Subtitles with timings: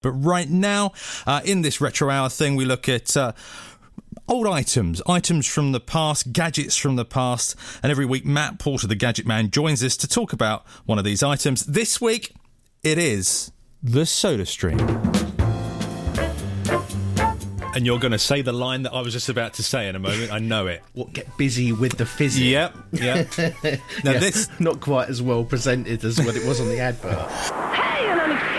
[0.00, 0.92] But right now,
[1.26, 3.32] uh, in this retro hour thing, we look at uh,
[4.28, 7.56] old items, items from the past, gadgets from the past.
[7.82, 11.04] And every week, Matt Porter, the Gadget Man, joins us to talk about one of
[11.04, 11.66] these items.
[11.66, 12.32] This week,
[12.84, 13.50] it is
[13.82, 14.78] the Soda Stream.
[17.74, 19.96] And you're going to say the line that I was just about to say in
[19.96, 20.32] a moment.
[20.32, 20.82] I know it.
[20.92, 22.44] What get busy with the fizzy?
[22.44, 23.28] Yep, yep.
[23.36, 23.52] now
[24.12, 27.67] Yeah, this not quite as well presented as what it was on the advert.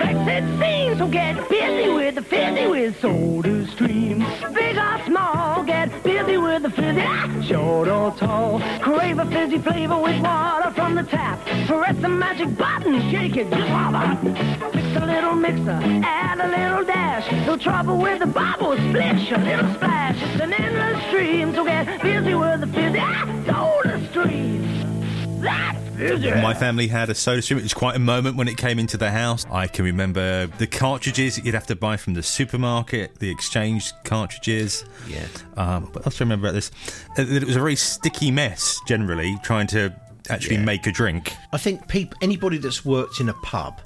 [0.01, 4.25] An unexpected so get busy with the fizzy with soda streams.
[4.53, 7.47] Big or small, get busy with the fizzy.
[7.47, 11.39] Short or tall, crave a fizzy flavor with water from the tap.
[11.67, 16.83] Press the magic button, shake it, just hop Mix a little mixer, add a little
[16.83, 17.31] dash.
[17.45, 20.21] No trouble with the bubbles, splish a little splash.
[20.21, 22.99] It's an endless stream, so get busy with the fizzy.
[23.45, 25.41] Soda streams.
[25.41, 25.88] That's.
[25.99, 27.59] My family had a soda stream.
[27.59, 29.45] It was quite a moment when it came into the house.
[29.51, 34.85] I can remember the cartridges you'd have to buy from the supermarket, the exchange cartridges.
[35.07, 35.25] Yeah.
[35.57, 36.71] Um, what else do I remember about this?
[37.17, 39.93] Uh, that it was a very sticky mess, generally, trying to
[40.29, 40.63] actually Yeah.
[40.65, 41.33] make a drink.
[41.51, 43.81] I think peop- anybody that's worked in a pub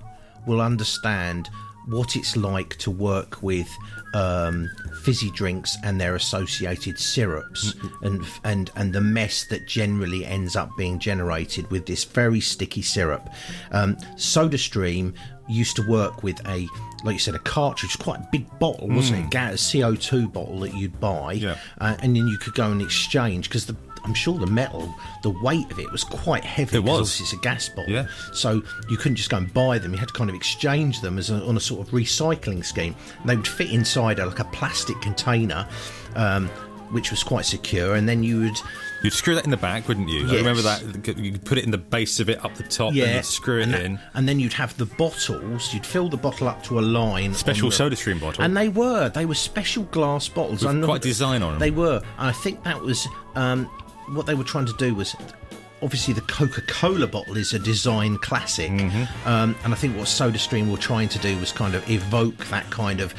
[0.45, 1.49] will understand
[1.87, 3.69] what it's like to work with
[4.13, 4.69] um,
[5.01, 10.69] fizzy drinks and their associated syrups and and and the mess that generally ends up
[10.77, 13.27] being generated with this very sticky syrup.
[13.71, 15.13] Um, SodaStream
[15.49, 16.67] used to work with a
[17.03, 20.59] like you said a cartridge quite a big bottle wasn't it Ga- a co2 bottle
[20.61, 21.57] that you'd buy Yeah.
[21.81, 23.75] uh, and then you could go and exchange because the
[24.05, 26.77] I'm sure the metal, the weight of it was quite heavy.
[26.77, 27.19] It was.
[27.21, 27.89] It's a gas bottle.
[27.93, 28.07] Yeah.
[28.33, 29.93] So you couldn't just go and buy them.
[29.93, 32.95] You had to kind of exchange them as a, on a sort of recycling scheme.
[33.21, 35.67] And they would fit inside a, like a plastic container,
[36.15, 36.49] um,
[36.91, 37.95] which was quite secure.
[37.95, 38.57] And then you would,
[39.03, 40.19] You'd screw that in the back, wouldn't you?
[40.27, 40.35] I Yes.
[40.37, 41.17] remember that.
[41.17, 43.25] You could put it in the base of it up the top yeah, and you'd
[43.25, 43.99] screw it and that- in.
[44.13, 45.73] and then you'd have the bottles.
[45.73, 47.33] You'd fill the bottle up to a line.
[47.33, 48.43] Special the- soda stream bottle.
[48.43, 49.09] And they were.
[49.09, 50.63] They were special glass bottles.
[50.63, 51.59] With quite design on 'em.
[51.59, 52.01] They were.
[52.17, 53.69] And I think that was um,
[54.09, 55.15] what they were trying to do was.
[55.81, 59.27] Obviously, the Coca-Cola bottle is a design classic, Mm-hmm.
[59.27, 62.69] um, and I think what SodaStream were trying to do was kind of evoke that
[62.69, 63.13] kind of,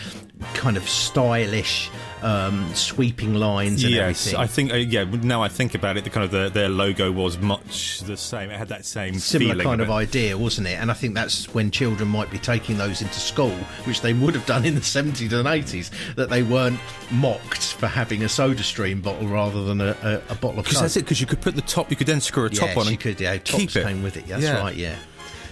[0.54, 1.90] kind of stylish,
[2.24, 4.40] um, sweeping lines and Yes, everything.
[4.40, 4.72] I think.
[4.72, 8.00] Uh, yeah, now I think about it, the kind of the, their logo was much
[8.00, 8.50] the same.
[8.50, 9.92] It had that same similar kind of it.
[9.92, 10.78] idea, wasn't it?
[10.80, 14.34] And I think that's when children might be taking those into school, which they would
[14.34, 16.80] have done in the 70s and 80s, that they weren't
[17.10, 20.80] mocked for having a soda stream bottle rather than a, a, a bottle of Because
[20.80, 21.00] that's it.
[21.00, 21.90] Because you could put the top.
[21.90, 23.84] You could then screw a top yeah, on you could, yeah, keep tops it.
[23.86, 24.26] came with it.
[24.26, 24.60] That's Yeah.
[24.60, 24.96] right, yeah.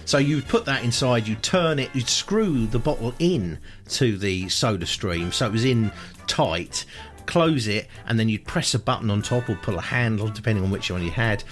[0.05, 3.59] So you put that inside, you turn it, you'd screw the bottle in
[3.89, 5.91] to the soda stream, so it was in
[6.27, 6.85] tight,
[7.25, 10.63] close it, and then you'd press a button on top or pull a handle, depending
[10.63, 11.43] on which one you had,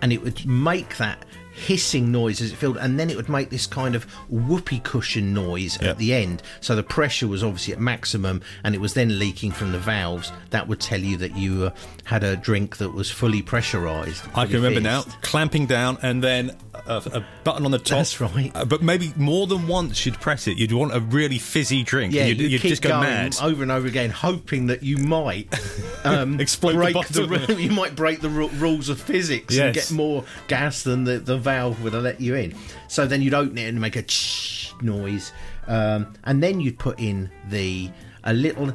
[0.00, 1.24] and it would make that
[1.58, 5.34] hissing noise as it filled, and then it would make this kind of whoopee cushion
[5.34, 6.42] noise at the end.
[6.60, 10.32] So the pressure was obviously at maximum, and it was then leaking from the valves.
[10.50, 11.70] That would tell you that you uh,
[12.04, 14.24] had a drink that was fully pressurized.
[14.34, 17.98] I can remember now clamping down and then a, a button on the top.
[17.98, 18.50] That's right.
[18.54, 20.56] Uh, but maybe more than once you'd press it.
[20.58, 22.14] You'd want a really fizzy drink.
[22.14, 23.36] Yeah, and you'd, you you'd keep just go going mad.
[23.42, 25.48] over and over again, hoping that you might
[26.04, 27.28] um, Explode the break bottle.
[27.28, 31.18] ru- you might break the ru- rules of physics and get more gas than the,
[31.18, 32.54] the valve would have let you in.
[32.88, 35.32] So then you'd open it and make a ch noise,
[35.66, 37.90] um, and then you'd put in the
[38.24, 38.72] a little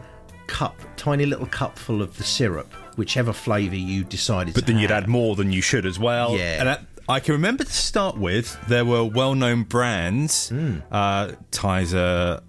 [0.47, 4.53] cup, tiny little cupful of the syrup, whichever flavour you decided.
[4.55, 6.35] But then you'd add more than you should as well.
[6.37, 6.59] Yeah.
[6.59, 10.77] And that, I can remember to start with, there were well known brands, Hmm.
[10.91, 12.41] uh, Tizer,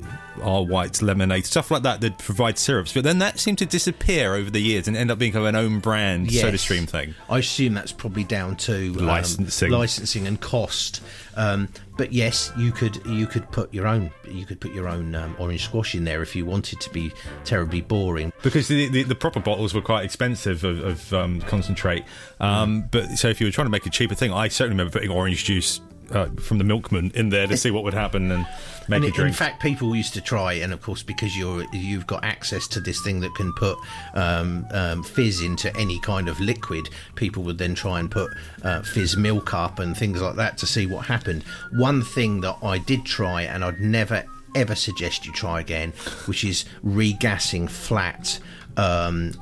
[0.42, 0.64] R.
[0.64, 2.92] White Lemonade, stuff like that that provide syrups.
[2.92, 5.48] But then that seemed to disappear over the years and end up being kind of
[5.48, 6.42] an own brand Yes.
[6.42, 7.14] soda stream thing.
[7.30, 9.70] I assume that's probably down to um, Licensing.
[9.70, 11.02] licensing and cost.
[11.36, 15.14] Um, but yes, you could you could put your own you could put your own
[15.14, 17.12] um, orange squash in there if you wanted to be
[17.44, 18.32] terribly boring.
[18.42, 22.04] Because the, the, the proper bottles were quite expensive of, of um, concentrate.
[22.40, 24.92] Um, But so if you were trying to make a cheaper thing, I certainly remember
[24.92, 25.80] putting orange juice
[26.10, 28.46] uh, from the milkman in there to see what would happen and
[28.88, 29.28] make And a in- drink.
[29.28, 32.80] in fact, people used to try, and of course, because you're you've got access to
[32.80, 33.76] this thing that can put
[34.14, 38.30] um, um, fizz into any kind of liquid, people would then try and put
[38.62, 41.42] uh, fizz milk up and things like that to see what happened.
[41.72, 44.24] One thing that I did try, and I'd never
[44.54, 45.92] ever suggest you try again,
[46.26, 48.38] which is regassing flat.
[48.76, 49.32] Um,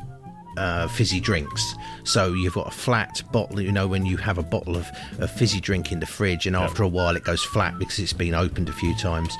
[0.57, 1.75] uh, fizzy drinks.
[2.05, 4.87] So you've got a flat bottle, you know, when you have a bottle of
[5.19, 8.13] a fizzy drink in the fridge, and after a while it goes flat because it's
[8.13, 9.35] been opened a few times.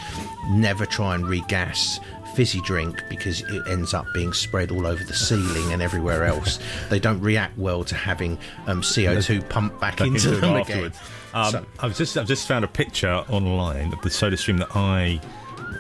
[0.51, 1.99] Never try and regas
[2.35, 6.59] fizzy drink because it ends up being spread all over the ceiling and everywhere else.
[6.89, 10.63] they don't react well to having um, CO2 pumped back, back into, into them them
[10.63, 10.93] again.
[11.35, 14.75] Um, So- I've just I've just found a picture online of the soda stream that
[14.75, 15.21] I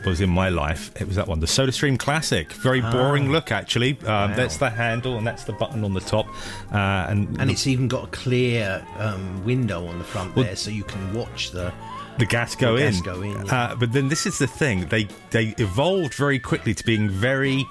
[0.07, 2.53] was in my life, it was that one, the SodaStream Classic.
[2.53, 3.93] Very boring look, actually.
[4.01, 4.35] Um, Wow.
[4.37, 6.27] That's the handle, and that's the button on the top,
[6.73, 10.71] uh, and And it's even got a clear um, window on the front there, so
[10.71, 11.73] you can watch the.
[12.19, 12.93] the gas go The in.
[12.93, 13.55] gas go in, yeah.
[13.73, 17.65] uh, but then this is the thing: they they evolved very quickly to being very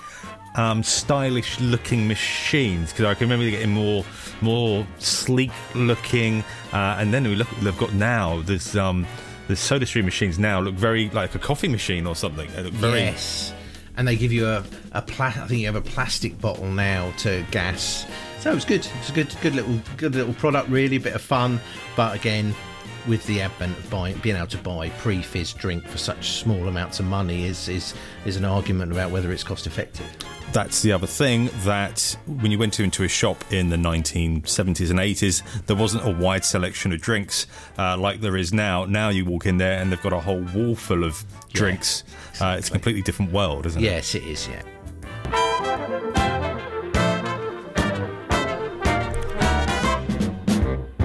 [0.56, 2.92] um, stylish looking machines.
[2.92, 4.04] Because I can remember they're getting more
[4.42, 6.44] more sleek looking,
[6.74, 8.76] uh, and then we look they've got now this.
[8.76, 9.06] Um,
[9.48, 12.50] the soda stream machines now look very like a coffee machine or something.
[12.56, 13.54] They look very Yes.
[13.98, 17.12] And they give you a, a pla- I think you have a plastic bottle now
[17.20, 18.06] to gas.
[18.40, 18.88] So it's good.
[19.00, 21.60] It's a good good little good little product, really, a bit of fun.
[21.96, 22.56] But again,
[23.08, 27.00] with the advent of buying, being able to buy pre-fizz drink for such small amounts
[27.00, 27.94] of money is is
[28.26, 30.08] is an argument about whether it's cost effective.
[30.54, 34.90] That's the other thing that when you went to, into a shop in the 1970s
[34.90, 38.84] and 80s, there wasn't a wide selection of drinks uh, like there is now.
[38.84, 42.04] Now you walk in there and they've got a whole wall full of drinks.
[42.42, 43.86] Uh, it's a completely different world, isn't it?
[43.86, 44.48] Yes, it is.
[44.50, 44.62] Yeah.